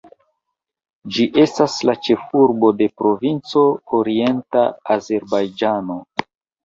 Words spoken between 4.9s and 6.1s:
Azerbajĝano.